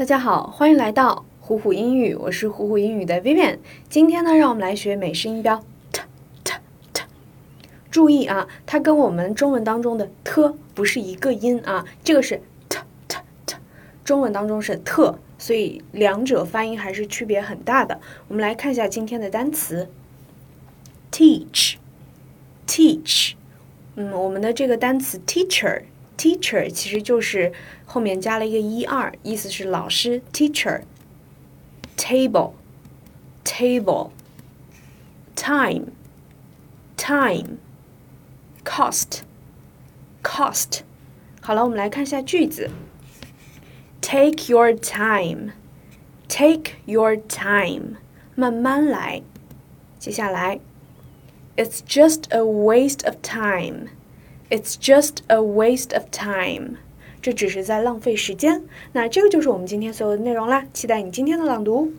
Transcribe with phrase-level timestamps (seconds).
[0.00, 3.58] 大家好，欢迎来到虎虎英语，我是虎虎英语的 Vivian。
[3.90, 6.00] 今天呢，让我们来学美式音标 t
[6.42, 6.54] t
[6.94, 7.02] t。
[7.90, 12.40] 注意啊，它跟我们中文当中的 t 不是一个音啊，这个是
[12.70, 12.78] t
[13.08, 13.56] t t，
[14.02, 18.00] 中文当中是特，所以两者发音还是区别很大的。
[18.28, 19.86] 我们来看一下今天的单词
[21.12, 21.74] teach
[22.66, 23.32] teach。
[23.96, 25.82] 嗯，我们的这个单词 teacher。
[26.20, 27.50] teacher 其实就是
[27.86, 28.58] 后面加了一个
[30.32, 30.82] teacher。
[31.96, 32.52] table
[33.44, 34.10] table
[35.36, 35.86] time
[36.98, 37.58] time
[38.64, 39.22] cost
[40.22, 40.80] cost
[41.40, 42.68] 好了，我们来看一下句子。
[44.02, 45.52] Take your time,
[46.28, 47.96] take your time，
[48.34, 49.22] 慢慢来。
[49.98, 50.58] 接下来
[51.56, 53.99] ，It's just a waste of time。
[54.50, 56.78] It's just a waste of time，
[57.22, 58.64] 这只是在浪费时间。
[58.92, 61.92] 那这个就是我们今天所有的内容啦，期待你今天的朗读。